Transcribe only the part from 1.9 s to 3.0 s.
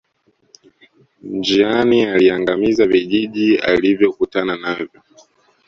aliangamiza